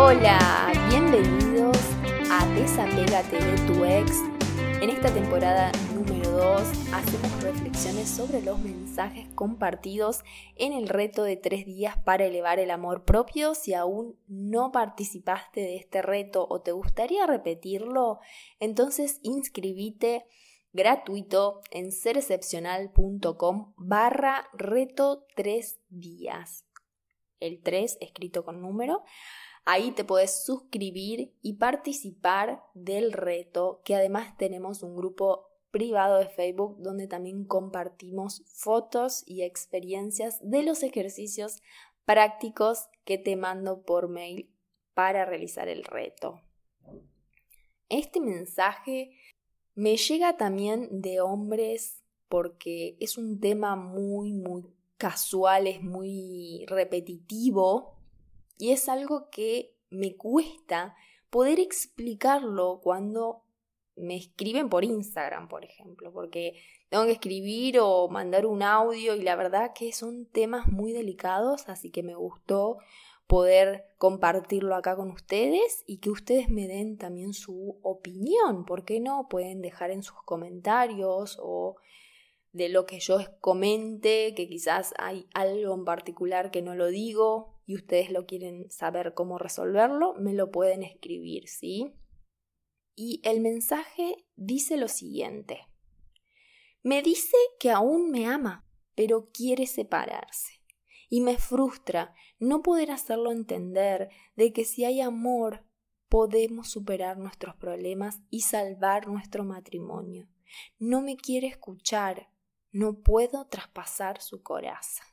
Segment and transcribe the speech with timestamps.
[0.00, 1.76] Hola, bienvenidos
[2.30, 4.12] a Desapégate de tu ex.
[4.80, 6.62] En esta temporada número 2
[6.92, 10.22] hacemos reflexiones sobre los mensajes compartidos
[10.54, 13.56] en el reto de tres días para elevar el amor propio.
[13.56, 18.20] Si aún no participaste de este reto o te gustaría repetirlo,
[18.60, 20.26] entonces inscribite
[20.72, 26.64] gratuito en serexcepcional.com barra reto tres días.
[27.40, 29.02] El 3 escrito con número.
[29.70, 36.30] Ahí te puedes suscribir y participar del reto, que además tenemos un grupo privado de
[36.30, 41.60] Facebook donde también compartimos fotos y experiencias de los ejercicios
[42.06, 44.50] prácticos que te mando por mail
[44.94, 46.40] para realizar el reto.
[47.90, 49.10] Este mensaje
[49.74, 54.64] me llega también de hombres porque es un tema muy, muy
[54.96, 57.97] casual, es muy repetitivo
[58.58, 60.94] y es algo que me cuesta
[61.30, 63.42] poder explicarlo cuando
[63.96, 66.54] me escriben por Instagram, por ejemplo, porque
[66.88, 71.68] tengo que escribir o mandar un audio y la verdad que son temas muy delicados,
[71.68, 72.78] así que me gustó
[73.26, 79.00] poder compartirlo acá con ustedes y que ustedes me den también su opinión, ¿por qué
[79.00, 79.28] no?
[79.28, 81.76] Pueden dejar en sus comentarios o
[82.52, 87.60] de lo que yo comente, que quizás hay algo en particular que no lo digo
[87.66, 91.94] y ustedes lo quieren saber cómo resolverlo, me lo pueden escribir, ¿sí?
[92.94, 95.68] Y el mensaje dice lo siguiente.
[96.82, 100.54] Me dice que aún me ama, pero quiere separarse.
[101.08, 105.64] Y me frustra no poder hacerlo entender de que si hay amor,
[106.08, 110.28] podemos superar nuestros problemas y salvar nuestro matrimonio.
[110.78, 112.28] No me quiere escuchar,
[112.70, 115.04] no puedo traspasar su coraza.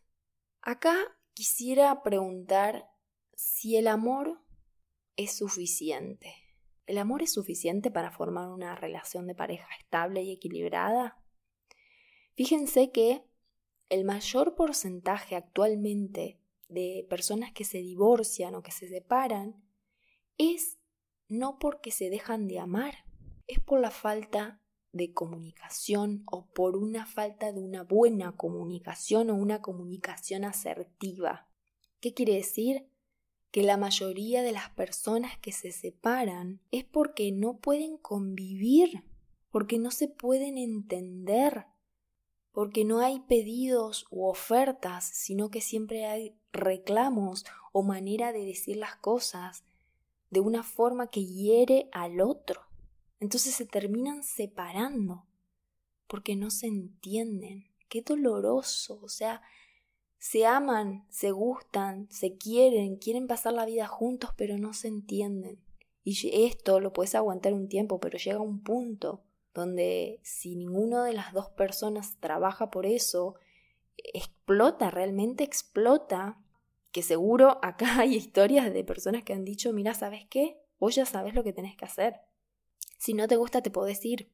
[0.62, 0.96] Acá
[1.34, 2.90] quisiera preguntar
[3.34, 4.42] si el amor
[5.16, 6.34] es suficiente.
[6.86, 11.22] ¿El amor es suficiente para formar una relación de pareja estable y equilibrada?
[12.36, 13.24] Fíjense que
[13.90, 19.64] el mayor porcentaje actualmente de personas que se divorcian o que se separan
[20.38, 20.80] es
[21.28, 23.06] no porque se dejan de amar,
[23.48, 24.62] es por la falta
[24.96, 31.50] de comunicación o por una falta de una buena comunicación o una comunicación asertiva.
[32.00, 32.88] ¿Qué quiere decir?
[33.52, 39.04] Que la mayoría de las personas que se separan es porque no pueden convivir,
[39.52, 41.66] porque no se pueden entender,
[42.54, 48.78] porque no hay pedidos u ofertas, sino que siempre hay reclamos o manera de decir
[48.78, 49.66] las cosas
[50.30, 52.65] de una forma que hiere al otro.
[53.26, 55.26] Entonces se terminan separando
[56.06, 57.72] porque no se entienden.
[57.90, 59.00] Qué doloroso.
[59.02, 59.42] O sea,
[60.20, 65.60] se aman, se gustan, se quieren, quieren pasar la vida juntos, pero no se entienden.
[66.04, 69.24] Y esto lo puedes aguantar un tiempo, pero llega un punto
[69.56, 73.38] donde si ninguno de las dos personas trabaja por eso,
[73.98, 76.40] explota, realmente explota.
[76.92, 80.60] Que seguro acá hay historias de personas que han dicho, mira, ¿sabes qué?
[80.78, 82.22] Vos ya sabes lo que tenés que hacer.
[82.98, 84.32] Si no te gusta, te podés ir.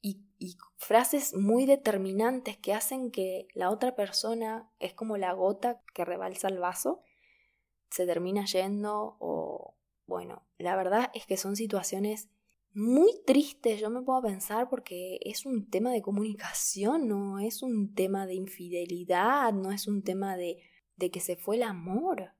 [0.00, 5.80] Y, y, frases muy determinantes que hacen que la otra persona es como la gota
[5.94, 7.02] que rebalsa el vaso,
[7.88, 12.28] se termina yendo o bueno, la verdad es que son situaciones
[12.74, 17.94] muy tristes, yo me puedo pensar porque es un tema de comunicación, no es un
[17.94, 20.58] tema de infidelidad, no es un tema de,
[20.96, 22.32] de que se fue el amor.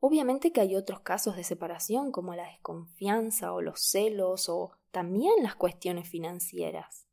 [0.00, 5.42] Obviamente que hay otros casos de separación como la desconfianza o los celos o también
[5.42, 7.06] las cuestiones financieras.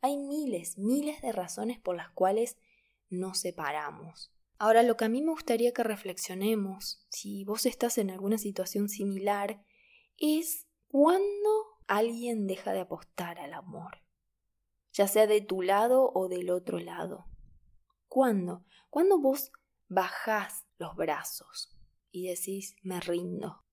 [0.00, 2.58] Hay miles, miles de razones por las cuales
[3.08, 4.32] nos separamos.
[4.58, 8.88] Ahora, lo que a mí me gustaría que reflexionemos, si vos estás en alguna situación
[8.88, 9.64] similar,
[10.18, 14.02] es cuándo alguien deja de apostar al amor,
[14.92, 17.26] ya sea de tu lado o del otro lado.
[18.08, 18.64] ¿Cuándo?
[18.88, 19.50] Cuando vos
[19.88, 21.76] bajás los brazos
[22.10, 23.64] y decís me rindo.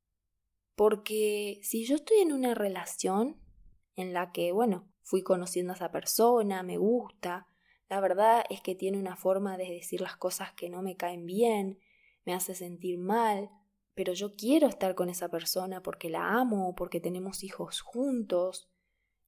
[0.75, 3.39] Porque si yo estoy en una relación
[3.95, 7.47] en la que, bueno, fui conociendo a esa persona, me gusta.
[7.89, 11.25] La verdad es que tiene una forma de decir las cosas que no me caen
[11.25, 11.79] bien,
[12.25, 13.49] me hace sentir mal,
[13.95, 18.69] pero yo quiero estar con esa persona porque la amo, porque tenemos hijos juntos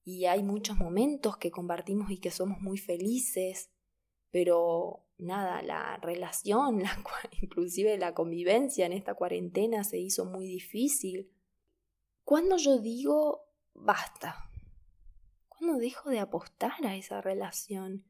[0.04, 3.70] y hay muchos momentos que compartimos y que somos muy felices,
[4.30, 6.96] pero nada, la relación, la,
[7.40, 11.30] inclusive la convivencia en esta cuarentena se hizo muy difícil.
[12.24, 13.42] Cuando yo digo
[13.74, 14.51] basta,
[15.62, 18.04] cuando dejo de apostar a esa relación,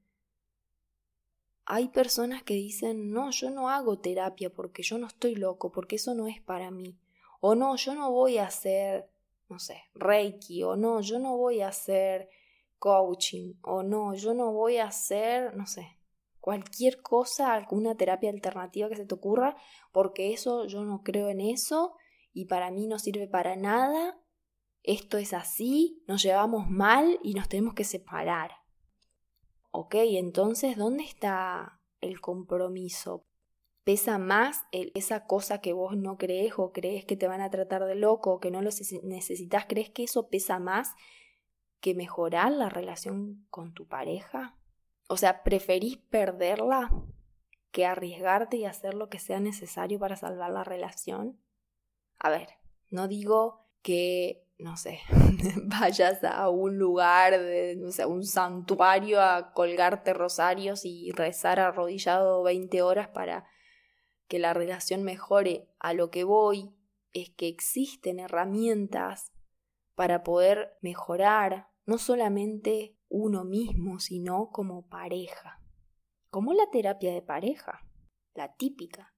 [1.66, 5.96] hay personas que dicen, no, yo no hago terapia porque yo no estoy loco, porque
[5.96, 6.99] eso no es para mí.
[7.40, 9.10] O no, yo no voy a hacer,
[9.50, 12.31] no sé, reiki, o no, yo no voy a hacer
[12.78, 15.99] coaching, o no, yo no voy a hacer, no sé,
[16.40, 19.56] cualquier cosa, alguna terapia alternativa que se te ocurra,
[19.93, 21.96] porque eso yo no creo en eso
[22.32, 24.19] y para mí no sirve para nada.
[24.82, 28.50] Esto es así, nos llevamos mal y nos tenemos que separar.
[29.70, 33.26] Ok, entonces, ¿dónde está el compromiso?
[33.84, 37.84] ¿Pesa más esa cosa que vos no crees o crees que te van a tratar
[37.84, 38.70] de loco o que no lo
[39.02, 39.67] necesitas?
[39.67, 40.94] ¿Crees que eso pesa más
[41.81, 44.56] que mejorar la relación con tu pareja?
[45.08, 46.90] O sea, ¿preferís perderla
[47.73, 51.40] que arriesgarte y hacer lo que sea necesario para salvar la relación?
[52.19, 52.50] A ver,
[52.90, 55.00] no digo que, no sé,
[55.64, 62.43] vayas a un lugar, de, no sé, un santuario a colgarte rosarios y rezar arrodillado
[62.43, 63.46] 20 horas para
[64.28, 65.69] que la relación mejore.
[65.78, 66.75] A lo que voy
[67.12, 69.32] es que existen herramientas
[69.94, 75.60] para poder mejorar no solamente uno mismo, sino como pareja.
[76.31, 77.87] Como la terapia de pareja,
[78.34, 79.14] la típica,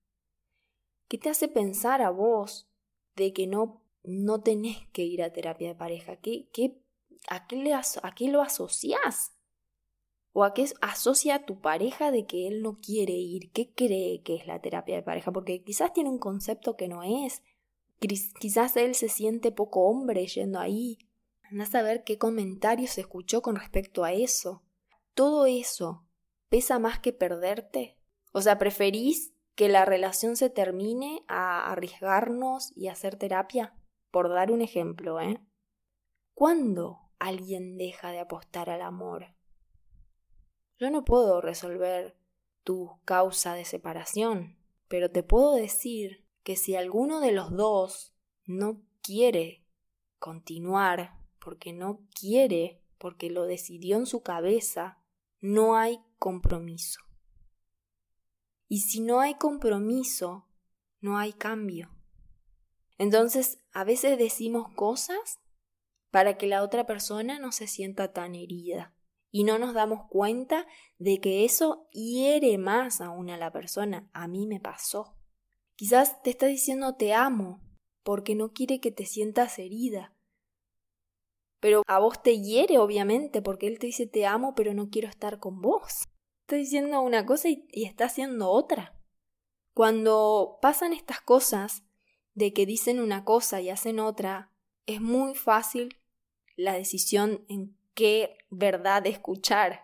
[1.08, 2.68] que te hace pensar a vos
[3.14, 6.16] de que no, no tenés que ir a terapia de pareja.
[6.16, 6.78] ¿Qué, qué,
[7.28, 9.32] a, qué le ¿A qué lo asociás?
[10.32, 13.50] ¿O a qué asocia a tu pareja de que él no quiere ir?
[13.52, 15.32] ¿Qué cree que es la terapia de pareja?
[15.32, 17.42] Porque quizás tiene un concepto que no es.
[17.98, 20.98] Quizás él se siente poco hombre yendo ahí.
[21.42, 24.62] Andás a ver qué comentarios se escuchó con respecto a eso.
[25.14, 26.04] Todo eso
[26.48, 27.96] pesa más que perderte.
[28.32, 33.74] O sea, preferís que la relación se termine a arriesgarnos y hacer terapia.
[34.14, 35.40] Por dar un ejemplo, ¿eh?
[36.34, 39.34] ¿Cuándo alguien deja de apostar al amor?
[40.78, 42.16] Yo no puedo resolver
[42.62, 44.56] tu causa de separación,
[44.86, 48.14] pero te puedo decir que si alguno de los dos
[48.44, 49.64] no quiere
[50.20, 55.02] continuar porque no quiere, porque lo decidió en su cabeza,
[55.40, 57.00] no hay compromiso.
[58.68, 60.46] Y si no hay compromiso,
[61.00, 61.93] no hay cambio.
[62.98, 65.40] Entonces, a veces decimos cosas
[66.10, 68.94] para que la otra persona no se sienta tan herida
[69.30, 70.66] y no nos damos cuenta
[70.98, 74.08] de que eso hiere más aún a la persona.
[74.12, 75.16] A mí me pasó.
[75.74, 77.60] Quizás te está diciendo te amo
[78.04, 80.14] porque no quiere que te sientas herida,
[81.64, 85.08] pero a vos te hiere, obviamente, porque él te dice te amo, pero no quiero
[85.08, 86.04] estar con vos.
[86.42, 88.94] Está diciendo una cosa y, está haciendo otra.
[89.72, 91.82] Cuando pasan estas cosas
[92.34, 94.50] de que dicen una cosa y hacen otra,
[94.86, 95.96] es muy fácil
[96.56, 99.82] la decisión en qué verdad escuchar.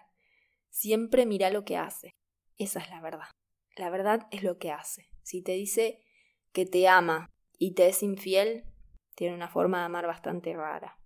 [0.69, 2.13] Siempre mira lo que hace.
[2.59, 3.31] Esa es la verdad.
[3.77, 5.09] La verdad es lo que hace.
[5.23, 6.03] Si te dice
[6.53, 8.65] que te ama y te es infiel,
[9.15, 10.99] tiene una forma de amar bastante rara.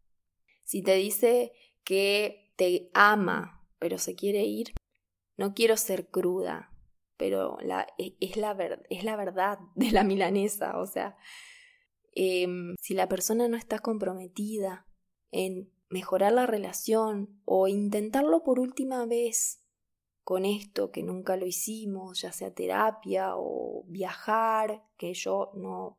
[0.65, 1.53] Si te dice
[1.85, 4.73] que te ama, pero se quiere ir,
[5.37, 6.74] no quiero ser cruda,
[7.17, 7.59] pero
[7.99, 8.57] e, es, la
[8.91, 10.79] es la verdad de la milanesa.
[10.79, 11.17] O sea,
[12.13, 14.87] em, si la persona no está comprometida
[15.31, 19.61] en mejorar la relación o intentarlo por última vez
[20.23, 25.99] con esto que nunca lo hicimos, ya sea terapia o viajar, que yo no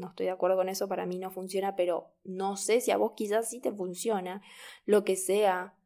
[0.00, 2.96] no estoy de acuerdo con eso, para mí no funciona, pero no sé si a
[2.96, 4.42] vos quizás sí te funciona,
[4.84, 5.76] lo que sea,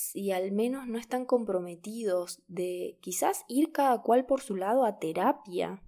[0.00, 4.98] si al menos no están comprometidos de quizás ir cada cual por su lado a
[4.98, 5.82] terapia,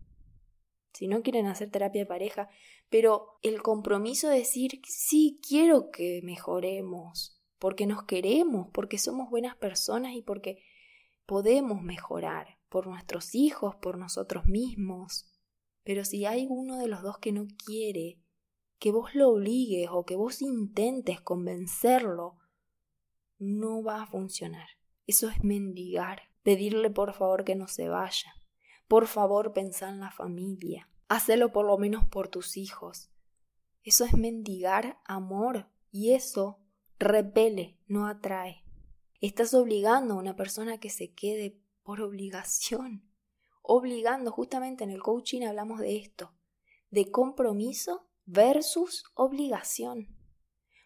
[0.92, 2.48] si no quieren hacer terapia de pareja,
[2.90, 9.56] pero el compromiso de decir, sí, quiero que mejoremos, porque nos queremos, porque somos buenas
[9.56, 10.62] personas y porque
[11.24, 15.26] podemos mejorar por nuestros hijos, por nosotros mismos.
[15.84, 18.20] Pero si hay uno de los dos que no quiere,
[18.78, 22.36] que vos lo obligues o que vos intentes convencerlo,
[23.42, 24.68] no va a funcionar.
[25.06, 28.32] Eso es mendigar, pedirle por favor que no se vaya.
[28.86, 30.88] Por favor, pensá en la familia.
[31.08, 33.10] Hacelo por lo menos por tus hijos.
[33.82, 36.60] Eso es mendigar amor y eso
[37.00, 38.64] repele, no atrae.
[39.20, 43.10] Estás obligando a una persona que se quede por obligación.
[43.60, 46.32] Obligando, justamente en el coaching hablamos de esto,
[46.90, 50.16] de compromiso versus obligación.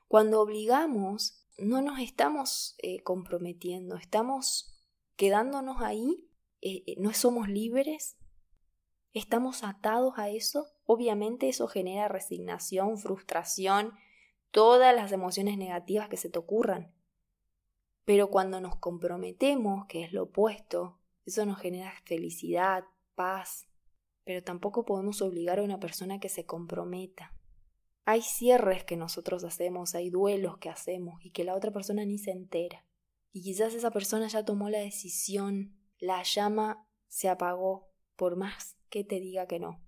[0.09, 4.77] Cuando obligamos, no nos estamos eh, comprometiendo, estamos
[5.17, 6.29] quedándonos ahí,
[6.61, 8.19] eh, eh, no somos libres,
[9.13, 10.67] estamos atados a eso.
[10.85, 13.93] Obviamente eso genera resignación, frustración,
[14.51, 16.95] todas las emociones negativas que se te ocurran.
[18.05, 22.85] Pero cuando nos comprometemos, que es lo opuesto, eso nos genera felicidad,
[23.15, 23.67] paz.
[24.25, 27.36] Pero tampoco podemos obligar a una persona que se comprometa.
[28.09, 32.19] Hay cierres que nosotros hacemos, hay duelos que hacemos y que la otra persona ni
[32.19, 32.87] se entera.
[33.33, 39.03] Y quizás esa persona ya tomó la decisión, la llama se apagó, por más que
[39.03, 39.83] te diga que no.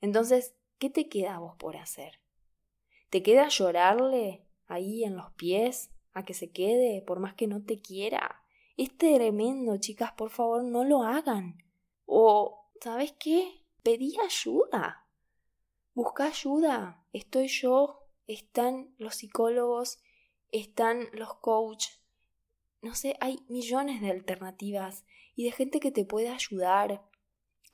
[0.00, 2.20] Entonces, ¿qué te queda vos por hacer?
[3.08, 7.62] ¿Te queda llorarle ahí en los pies a que se quede por más que no
[7.62, 8.42] te quiera?
[8.76, 11.58] Es tremendo, chicas, por favor, no lo hagan.
[12.04, 13.64] O, ¿sabes qué?
[13.84, 15.06] Pedí ayuda.
[16.02, 17.04] Busca ayuda.
[17.12, 19.98] Estoy yo, están los psicólogos,
[20.50, 22.00] están los coaches.
[22.80, 25.04] No sé, hay millones de alternativas
[25.36, 27.06] y de gente que te puede ayudar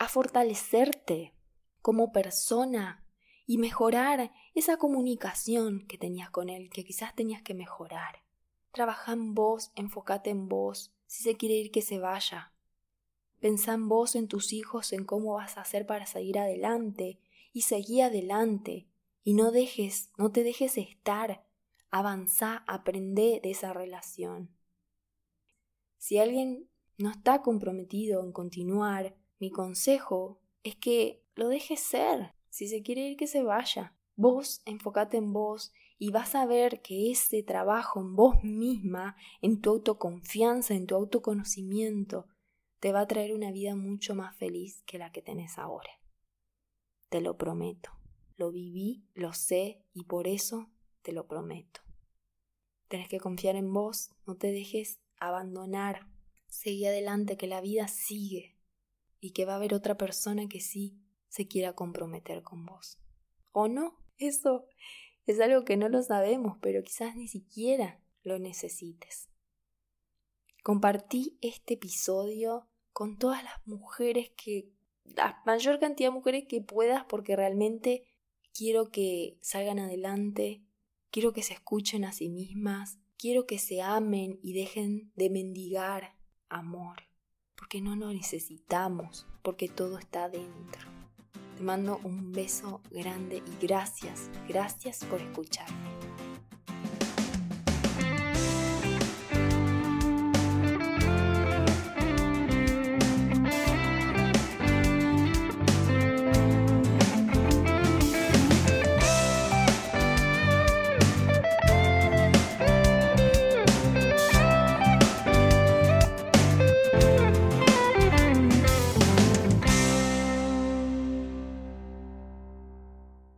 [0.00, 1.37] a fortalecerte
[1.83, 3.06] como persona
[3.47, 8.25] y mejorar esa comunicación que tenías con él, que quizás tenías que mejorar.
[8.73, 10.92] Trabaja en vos, enfócate en vos.
[11.06, 12.52] Si se quiere ir, que se vaya.
[13.38, 17.21] Pensá en vos, en tus hijos, en cómo vas a hacer para seguir adelante
[17.57, 18.87] y seguí adelante.
[19.25, 21.43] Y no dejes, no te dejes estar.
[21.91, 24.55] Avanzá, aprende de esa relación.
[25.97, 32.35] Si alguien no está comprometido en continuar, mi consejo es que lo dejes ser.
[32.51, 33.97] Si se quiere ir, que se vaya.
[34.17, 39.63] Vos enfócate en vos y vas a ver que ese trabajo en vos misma, en
[39.63, 42.27] tu autoconfianza, en tu autoconocimiento,
[42.81, 45.89] te va a traer una vida mucho más feliz que la que tenés ahora.
[47.09, 47.91] Te lo prometo.
[48.37, 50.71] Lo viví, lo sé y por eso
[51.03, 51.81] te lo prometo.
[52.89, 56.07] Tenés que confiar en vos, no te dejes abandonar.
[56.49, 58.57] Seguí adelante, que la vida sigue
[59.21, 62.99] y que va a haber otra persona que sí se quiera comprometer con vos.
[63.53, 63.99] ¿O no?
[64.19, 64.67] Eso
[65.27, 69.29] es algo que no lo sabemos, pero quizás ni siquiera lo necesites.
[70.63, 74.73] Compartí este episodio con todas las mujeres que,
[75.15, 78.05] la mayor cantidad de mujeres que puedas, porque realmente
[78.53, 80.63] quiero que salgan adelante,
[81.11, 86.17] quiero que se escuchen a sí mismas, quiero que se amen y dejen de mendigar
[86.49, 87.03] amor,
[87.55, 90.91] porque no lo necesitamos, porque todo está dentro.
[91.57, 95.96] Te mando un beso grande y gracias, gracias por escucharme.